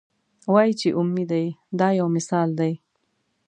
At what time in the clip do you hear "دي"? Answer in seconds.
1.31-1.45